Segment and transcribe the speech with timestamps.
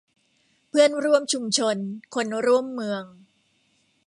[0.69, 1.77] เพื่อนร่วมชุมชน
[2.15, 3.03] คนร่วมเมือง